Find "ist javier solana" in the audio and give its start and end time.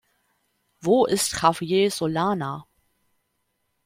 1.05-2.65